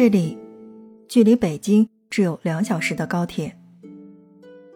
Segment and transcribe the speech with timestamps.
[0.00, 0.38] 这里
[1.08, 3.54] 距离北京只有两小时的高铁，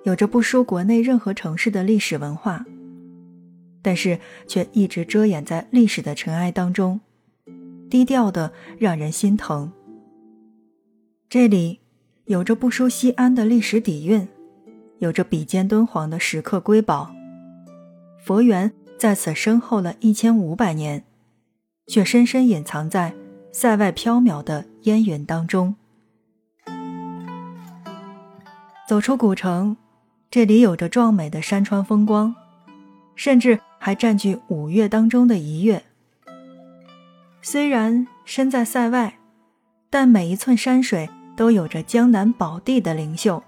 [0.03, 2.66] 有着不输国内任何城市的历史文化，
[3.80, 7.00] 但是却一直遮掩在历史的尘埃当中，
[7.88, 9.72] 低调的让人心疼。
[11.31, 11.81] 这里
[12.27, 14.28] 有着不输西安的历史底蕴，
[14.99, 17.14] 有着比肩敦煌的石刻瑰宝，
[18.22, 21.02] 佛缘在此深厚了一千五百年，
[21.86, 23.14] 却深深隐藏在
[23.52, 25.77] 塞外缥缈的烟云当中。
[28.88, 29.77] 走出古城，
[30.30, 32.34] 这里有着壮美的山川风光，
[33.15, 35.83] 甚至还占据五岳当中的一岳。
[37.41, 39.19] 虽然身在塞外，
[39.91, 43.43] 但每一寸山水都有着江南宝地的灵秀。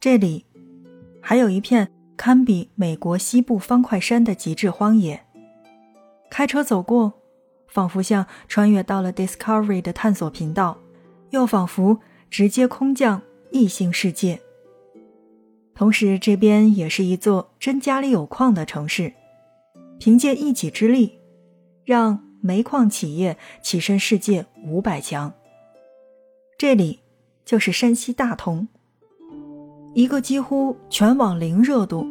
[0.00, 0.44] 这里
[1.20, 5.24] 还有一片堪比美国西部方块山的极致荒野，
[6.30, 7.12] 开车走过，
[7.72, 10.78] 仿佛像穿越到了 Discovery 的探索频道，
[11.30, 11.98] 又仿佛
[12.30, 13.20] 直接空降。
[13.54, 14.40] 异星世界。
[15.74, 19.12] 同时，这边也是一座真家里有矿的城市，
[19.98, 21.18] 凭借一己之力，
[21.84, 25.30] 让煤矿企业跻身世界五百强。
[26.56, 27.00] 这里
[27.44, 28.66] 就是山西大同，
[29.92, 32.06] 一个几乎全网零热度，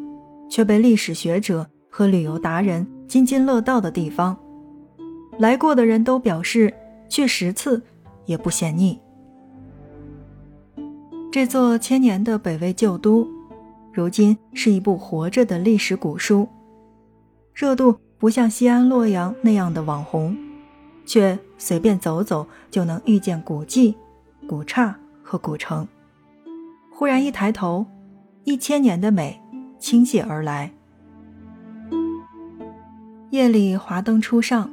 [0.47, 4.37] 却被历史学者和旅游达人津津乐道的地方。
[5.37, 6.73] 来过的人都表示，
[7.09, 7.81] 去十次
[8.25, 8.99] 也不嫌腻。
[11.31, 13.27] 这座千年的北魏旧都，
[13.93, 16.47] 如今是一部活着的历史古书，
[17.53, 20.37] 热度不像西安、洛阳那样的网红，
[21.05, 23.95] 却随便走走就能遇见古迹、
[24.47, 25.87] 古刹和古城。
[26.91, 27.85] 忽然一抬头，
[28.43, 29.41] 一千年的美
[29.79, 30.71] 倾泻而来。
[33.29, 34.69] 夜里华灯初上，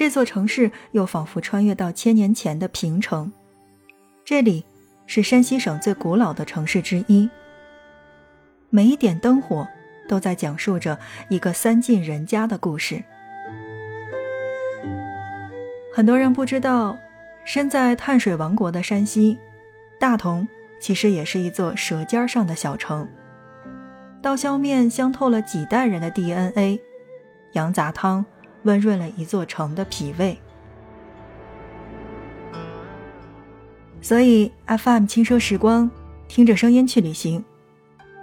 [0.00, 3.30] 这座城市又仿佛穿越到千年前的平城，
[4.24, 4.64] 这里。
[5.04, 7.28] 是山西省最古老的城市之一。
[8.70, 9.68] 每一点灯火
[10.08, 10.98] 都在讲述着
[11.28, 13.04] 一个三晋人家的故事。
[15.92, 16.96] 很多人不知道，
[17.44, 19.36] 身在碳水王国的山西，
[19.98, 20.48] 大同
[20.80, 23.06] 其实也是一座舌尖上的小城。
[24.22, 26.80] 刀削面香透了几代人的 DNA，
[27.52, 28.24] 羊杂汤
[28.64, 30.38] 温润了一座城的脾胃。
[34.02, 35.90] 所以，FM 轻奢时光，
[36.26, 37.44] 听着声音去旅行。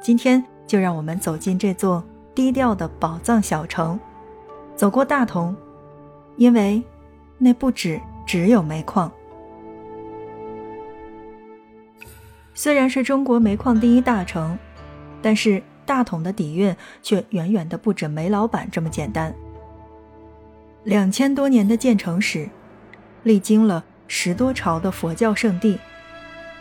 [0.02, 2.03] 今天就让我们走进这座
[2.34, 4.00] 低调的宝藏小城，
[4.76, 5.56] 走过大同，
[6.36, 6.81] 因为
[7.38, 9.12] 那不止只有煤矿。
[12.56, 14.58] 虽然是中国煤矿第一大城，
[15.22, 19.34] 但是大同的底蕴却远远的不止煤老板这么简单。
[20.88, 22.48] 两千多年的建城史，
[23.24, 23.84] 历经了。
[24.09, 25.78] 十多朝的佛教圣地，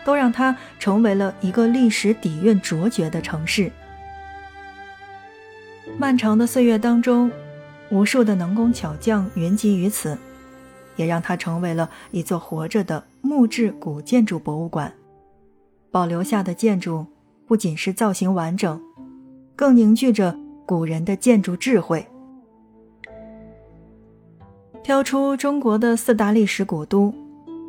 [0.05, 3.71] 都让它成为了一个历史底蕴卓绝的城市。
[5.97, 7.31] 漫长的岁月当中，
[7.89, 10.19] 无数的能工巧匠云集于此，
[10.97, 14.93] 也让它成为了一座活着的木质古建筑博物馆。
[15.93, 17.07] 保留下的建筑
[17.47, 18.83] 不仅是造型完整，
[19.55, 20.37] 更凝聚着
[20.67, 22.05] 古人的建筑智慧。
[24.87, 27.13] 挑出中国的四大历史古都。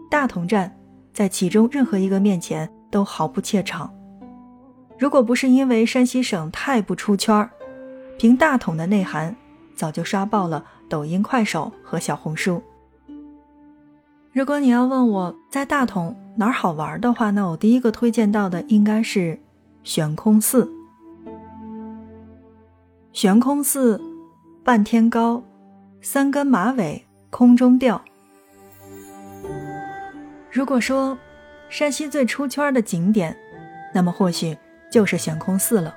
[0.08, 0.72] 大同站，
[1.12, 3.92] 在其中任何一个面前都毫不怯场。
[5.00, 7.50] 如果不是因为山西省太不出圈儿，
[8.20, 9.36] 凭大同的内涵，
[9.76, 12.62] 早就刷爆了抖音、快手和小红书。
[14.32, 19.40] 如果你要问我在大同哪儿好玩的话，那我第一个推荐到的应该是
[19.82, 20.72] 悬空寺。
[23.12, 24.00] 悬空寺，
[24.64, 25.42] 半天高，
[26.00, 28.02] 三根马尾空中吊。
[30.52, 31.18] 如果说
[31.70, 33.36] 山西最出圈的景点，
[33.94, 34.58] 那么或许
[34.92, 35.96] 就是悬空寺了。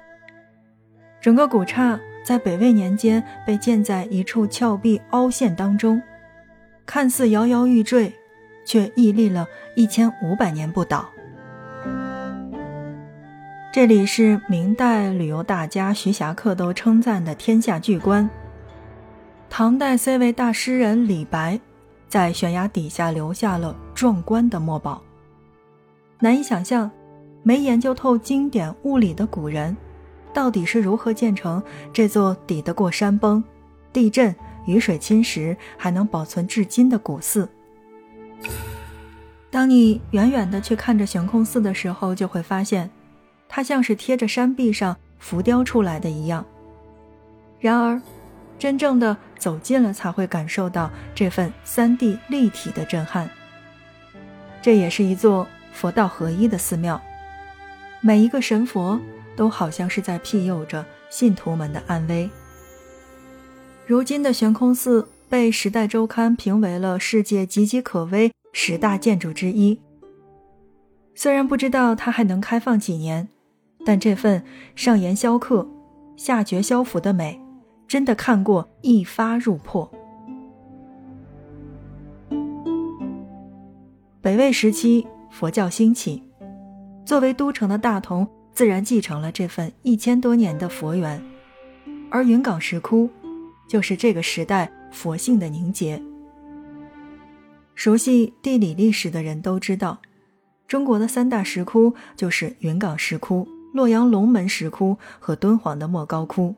[1.20, 6.02] 整个古刹在北魏年间被建在一处峭壁凹陷当中，
[6.84, 8.12] 看似摇摇欲坠，
[8.64, 9.46] 却屹立了
[9.76, 11.08] 一千五百年不倒。
[13.72, 18.28] 这里是明代旅游大家徐霞客都称赞的天下巨观。
[19.50, 21.61] 唐代 C 位大诗人李白。
[22.08, 25.00] 在悬崖底下留下了壮观的墨宝，
[26.19, 26.91] 难以想象，
[27.44, 29.76] 没研究透经典物理的古人，
[30.35, 31.62] 到底是如何建成
[31.93, 33.44] 这座抵得过山崩、
[33.93, 34.35] 地震、
[34.67, 37.49] 雨水侵蚀，还能保存至今的古寺。
[39.49, 42.91] 当你远远的去看着悬空寺的时候，就会发现，
[43.49, 46.44] 它像是贴着山壁上浮雕出来的一样。
[47.61, 48.03] 然而，
[48.60, 53.28] 真正的走近了，才会感受到这份三 D 立体的震撼。
[54.60, 57.00] 这也是一座佛道合一的寺庙，
[58.02, 59.00] 每一个神佛
[59.34, 62.28] 都好像是在庇佑着信徒们的安危。
[63.86, 69.80] 如今的悬空寺被《时代周刊》评为了世界岌岌可危十大建筑之一。
[71.14, 73.26] 虽然不知道它还能开放几年，
[73.86, 74.44] 但这份
[74.76, 75.66] 上言萧客、
[76.18, 77.40] 下绝萧伏的美，
[77.90, 79.90] 真的看过一发入破。
[84.22, 86.22] 北魏时期，佛教兴起，
[87.04, 91.20] 作为都城的大同自然继承了这份一千多年的佛缘，
[92.12, 93.10] 而云冈石窟
[93.69, 96.00] 就是这个时代佛性的凝结。
[97.75, 100.00] 熟悉地理历史的人都知道，
[100.69, 106.54] 中国的三大石窟就是云冈石窟、洛阳龙门石窟和敦煌的莫高窟。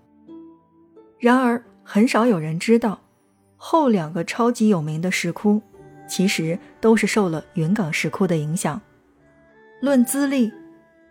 [1.23, 2.99] 然而，很少有人知道，
[3.57, 5.63] 后两个超级有名的石窟。
[6.09, 8.79] 其实都是受了云冈石窟的影响。
[9.81, 10.53] 论资历，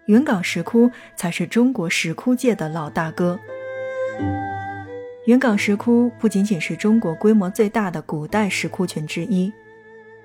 [0.08, 3.40] 云冈石窟才是中国石窟界的老大哥。
[5.28, 9.52] 云冈石窟不仅仅是中国规模最大的古代石窟群之一，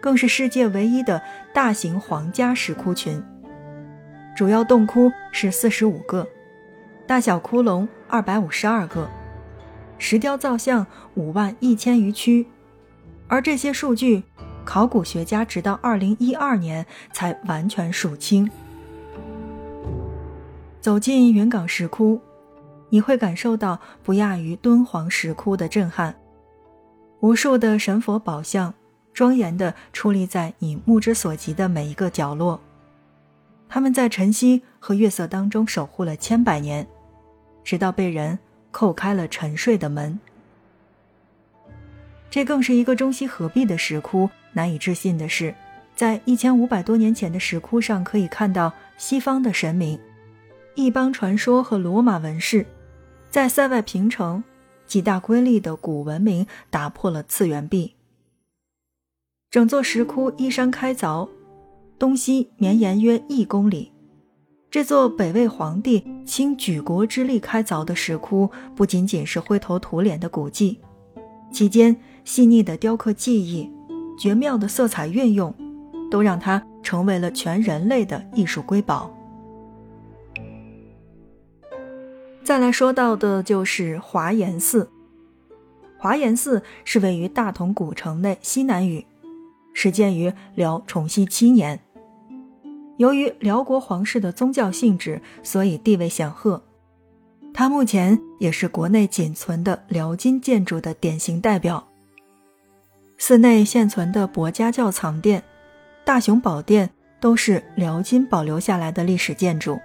[0.00, 1.22] 更是世界唯一的
[1.54, 3.22] 大型皇家石窟群。
[4.34, 6.26] 主要洞窟是四十五个，
[7.06, 9.08] 大小窟窿二百五十二个，
[9.98, 12.46] 石雕造像五万一千余躯，
[13.28, 14.22] 而这些数据。
[14.64, 18.50] 考古学家直到二零一二年才完全数清。
[20.80, 22.20] 走进云冈石窟，
[22.88, 26.16] 你会感受到不亚于敦煌石窟的震撼。
[27.20, 28.74] 无数的神佛宝像，
[29.12, 32.60] 庄严地矗立在你目之所及的每一个角落。
[33.68, 36.84] 他们在晨曦和月色当中守护了千百年，
[37.62, 38.36] 直到被人
[38.76, 40.20] 叩开了沉睡的门。
[42.28, 44.28] 这更是一个中西合璧的石窟。
[44.52, 45.54] 难以置信的是，
[45.94, 49.98] 在一千五百多年前的石窟上，可以看到西方的神明、
[50.74, 52.66] 异邦传说和罗马纹饰。
[53.30, 54.44] 在塞外平城，
[54.86, 57.94] 几大瑰丽的古文明打破了次元壁。
[59.50, 61.28] 整座石窟依山开凿，
[61.98, 63.92] 东西绵延约一公里。
[64.70, 70.80] 这座北魏皇帝倾举国之力开凿的石窟，不仅仅是灰头土脸的古迹，
[71.50, 73.70] 其间细腻的雕刻技艺。
[74.18, 75.54] 绝妙的色彩运用，
[76.10, 79.14] 都让它成为了全人类的艺术瑰宝。
[82.42, 84.90] 再来说到的就是华严寺。
[85.98, 89.06] 华严寺是位于大同古城内西南隅，
[89.74, 91.80] 始建于辽崇熙七年。
[92.96, 96.62] 由于辽国皇室的宗教性质，所以地位显赫。
[97.52, 101.86] 它目前也是国内仅存的辽金建筑的典型代表。
[103.18, 105.42] 寺内现存的博家教藏殿、
[106.04, 109.78] 大雄宝殿都是辽金保留下来的历史建筑，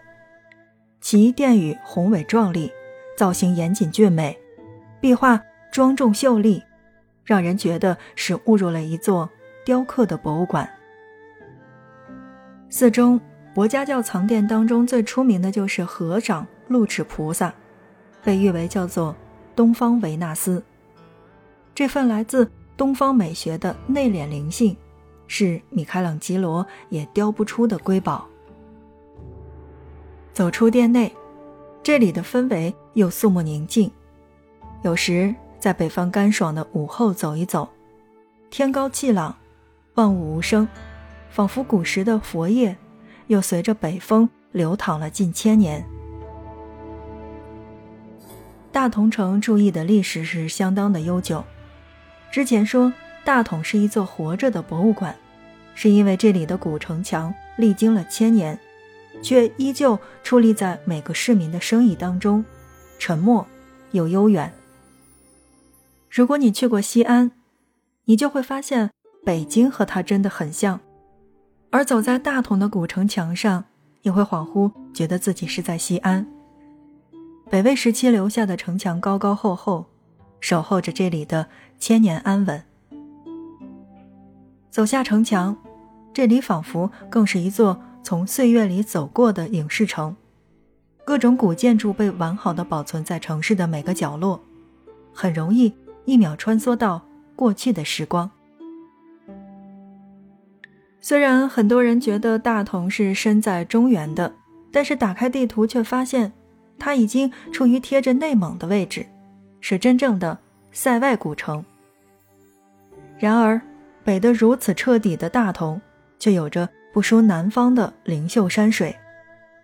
[0.99, 2.69] 其殿宇宏伟壮丽，
[3.17, 4.37] 造型严谨俊美，
[4.99, 5.41] 壁画
[5.71, 6.61] 庄重秀丽，
[7.23, 9.29] 让人觉得是误入了一座
[9.63, 10.69] 雕刻的博物馆。
[12.71, 13.19] 寺中
[13.53, 17.53] 博家教藏殿当中最出名的就是合掌露齿菩萨，
[18.23, 19.13] 被誉为叫做
[19.53, 20.63] 东方维纳斯。
[21.75, 24.75] 这份来自东方美学的内敛灵性，
[25.27, 28.25] 是米开朗基罗也雕不出的瑰宝。
[30.31, 31.13] 走出殿内，
[31.83, 33.91] 这里的氛围又肃穆宁静。
[34.81, 37.67] 有时在北方干爽的午后走一走，
[38.49, 39.35] 天高气朗，
[39.95, 40.65] 万物无声，
[41.31, 42.77] 仿佛古时的佛业
[43.27, 45.83] 又随着北风流淌了近千年。
[48.71, 51.43] 大同城注意的历史是相当的悠久。
[52.31, 52.93] 之前说
[53.25, 55.15] 大同是一座活着的博物馆，
[55.75, 58.57] 是因为这里的古城墙历经了千年，
[59.21, 62.43] 却依旧矗立在每个市民的生意当中，
[62.97, 63.45] 沉默
[63.91, 64.53] 又悠远。
[66.09, 67.31] 如果你去过西安，
[68.05, 68.91] 你就会发现
[69.25, 70.79] 北京和它真的很像，
[71.71, 73.65] 而走在大同的古城墙上，
[74.03, 76.27] 你会恍惚觉得自己是在西安。
[77.49, 79.87] 北魏时期留下的城墙高高厚厚。
[80.41, 81.47] 守候着这里的
[81.77, 82.63] 千年安稳。
[84.71, 85.55] 走下城墙，
[86.11, 90.15] 这里仿佛更是一座从岁月里走过的影视城，
[91.05, 94.41] 各种古建筑被完好的保存在城市的每个角落，
[95.13, 95.71] 很容易
[96.05, 97.03] 一秒穿梭到
[97.35, 98.31] 过去的时光。
[101.01, 104.33] 虽然很多人觉得大同是身在中原的，
[104.71, 106.31] 但是打开地图却发现，
[106.77, 109.05] 它已经处于贴着内蒙的位置。
[109.63, 110.37] 是真正的
[110.71, 111.63] 塞外古城。
[113.19, 113.61] 然而，
[114.03, 115.79] 北得如此彻底的大同，
[116.17, 118.95] 却有着不输南方的灵秀山水，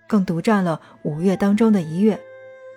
[0.08, 2.20] 更独占了五岳当中的一岳，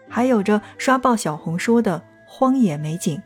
[0.09, 3.21] 还有着刷爆小红书的荒野美景。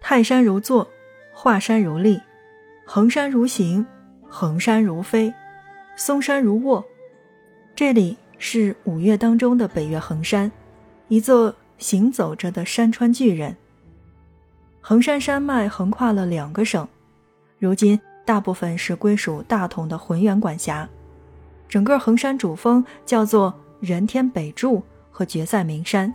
[0.00, 0.90] 泰山如坐，
[1.32, 2.20] 华山如立，
[2.88, 3.84] 衡山如行，
[4.28, 5.34] 衡山如飞，
[5.96, 6.82] 嵩山如卧。
[7.74, 10.50] 这里是五岳当中的北岳衡山，
[11.08, 13.56] 一座行走着的山川巨人。
[14.80, 16.86] 衡山山脉横跨了两个省，
[17.58, 20.88] 如今大部分是归属大同的浑源管辖。
[21.68, 26.14] 整个衡山主峰叫做人天北柱和绝塞名山，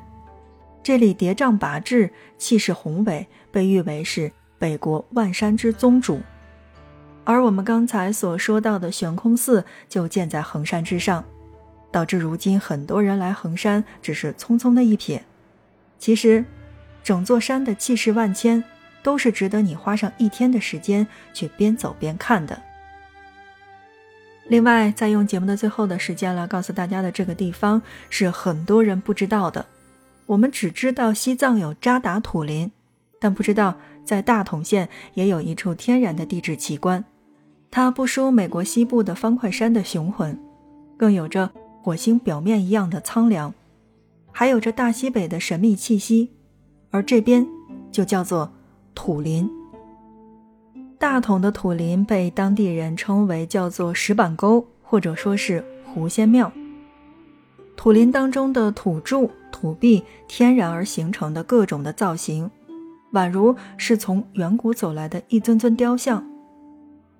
[0.82, 6.22] 这里叠嶂拔峙，气势宏伟，被誉为是北国万山之宗主。
[7.24, 11.24] 而我们刚才所说到的悬空寺就建在衡山之上，
[11.92, 15.22] 导致如今很多人来衡山只是匆匆的一瞥，
[16.00, 16.46] 其实。
[17.04, 18.64] 整座山的气势万千，
[19.02, 22.62] 都是值得你花上一天的时间去边走边看的。
[24.46, 29.66] 另外，再用节目的最后的时间来告诉大家的这个地方是很多人不知道的。
[30.28, 32.72] 我们只知道西藏有扎达土林，
[33.20, 37.04] 但不知道在大同县也有一处天然的地质奇观。
[37.72, 40.38] 它不输美国西部的方块山的雄浑，
[40.98, 41.50] 更有着
[41.82, 43.54] 火星表面一样的苍凉，
[44.32, 46.30] 还有着大西北的神秘气息。
[46.90, 47.48] 而这边
[47.90, 48.52] 就叫做
[48.94, 49.50] 土林。
[51.00, 56.52] 大同的土林被当地人称为叫做石板沟，或者说是狐仙庙。
[57.78, 62.52] 土林当中的土柱、土壁天然而形成的各种的造型，
[63.14, 66.31] 宛如是从远古走来的一尊尊雕像。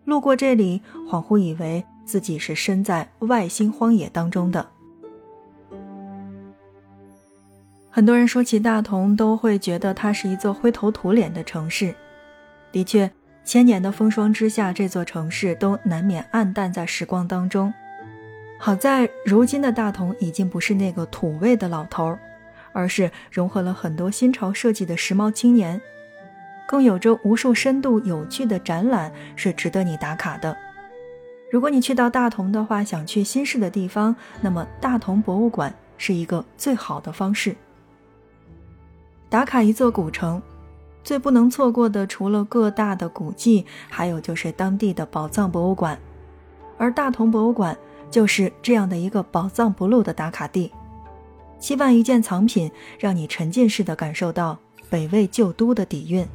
[0.06, 4.68] 路过这里，恍惚以为自己是身在外星荒野当中的。
[7.90, 11.94] 很多人说起大同，都会觉得它是一座灰头土脸的城市。
[12.72, 13.12] 的确，
[13.44, 17.74] 千年的风霜之下，这座城市都难免暗淡在时光当中。
[18.58, 22.20] 好在如今的大同已经不是那个土味的老头儿，
[22.72, 25.82] 而是融合了很多新潮设计的时髦青年，
[26.72, 30.56] 更有着无数深度有趣的展览，是值得你打卡的。
[31.52, 37.54] 如果你去到大同的话，想去新式的地方，那么大同博物馆是一个最好的方式。
[39.28, 40.42] 打卡一座古城，
[41.04, 46.00] 最不能错过的除了各大的古迹，还有就是当地的宝藏博物馆。
[46.78, 47.78] 而大同博物馆
[48.10, 50.72] 就是这样的一个宝藏不露的打卡地。
[51.60, 54.58] 七万余件藏品，让你沉浸式的感受到
[54.90, 56.26] 北魏旧都的底蕴。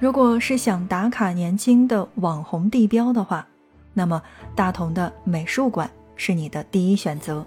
[0.00, 3.44] 如果是想打卡年轻的网红地标的话，
[3.92, 4.22] 那么
[4.54, 7.44] 大同的美术馆是你的第一选择。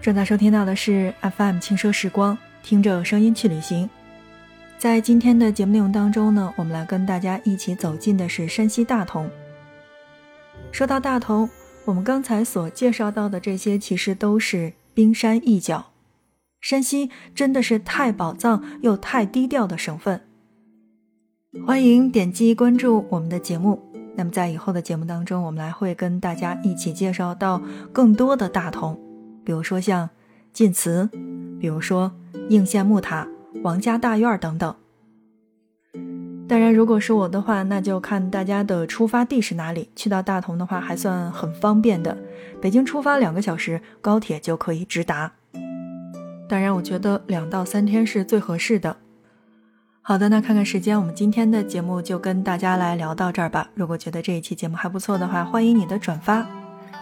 [0.00, 3.88] 正在收听到的是 FM 轻奢时光，听着声音去旅行。
[4.78, 9.28] 在今天的节目内容当中呢，我们来跟大家一起走进的是山西大同。
[10.72, 11.50] 说到大同，
[11.84, 15.92] 我们刚才所介绍到的这些，其实都是冰山一角。
[16.60, 20.22] 山西真的是太宝藏又太低调的省份。
[21.66, 23.82] 欢迎点击关注我们的节目。
[24.16, 28.98] 那么在以后的节目当中，我们来会跟大家一起介绍到更多的大同。
[29.44, 30.08] 比如说像
[30.52, 31.08] 晋祠，
[31.60, 32.12] 比如说
[32.48, 33.28] 应县木塔、
[33.62, 34.74] 王家大院等等。
[36.48, 39.90] 当然，如果是我的话，那就看大家的出发地是哪里。
[39.94, 42.16] 去到大同的话，还算很方便的，
[42.60, 45.32] 北京出发两个小时，高铁就可以直达。
[46.48, 48.96] 当然，我觉得两到三天是最合适的。
[50.00, 53.68] 好的，那看看时间，我们今天的节目就跟大家来聊到这儿吧。
[53.74, 56.46] 如果觉得这一期节目还不错的话，欢迎你的转发。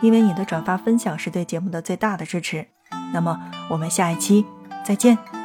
[0.01, 2.67] 因为你的转发分享是对节目的最大的支持，
[3.13, 3.39] 那么
[3.71, 4.45] 我们下一期
[4.85, 5.44] 再见。